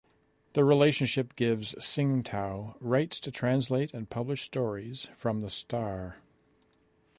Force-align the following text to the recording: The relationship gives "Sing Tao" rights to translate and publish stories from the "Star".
The 0.53 0.63
relationship 0.63 1.35
gives 1.35 1.75
"Sing 1.85 2.23
Tao" 2.23 2.75
rights 2.79 3.19
to 3.19 3.29
translate 3.29 3.93
and 3.93 4.09
publish 4.09 4.41
stories 4.41 5.07
from 5.15 5.41
the 5.41 5.49
"Star". 5.51 6.15